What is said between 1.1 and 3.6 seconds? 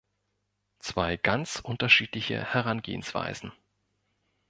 ganz unterschiedliche Herangehensweisen.